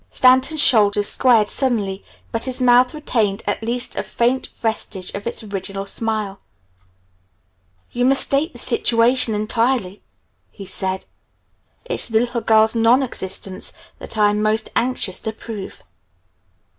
[0.09, 5.43] Stanton's shoulders squared suddenly but his mouth retained at least a faint vestige of its
[5.43, 6.39] original smile.
[7.91, 10.01] "You mistake the situation entirely,"
[10.49, 11.05] he said.
[11.85, 15.83] "It's the little girl's non existence that I am most anxious to prove."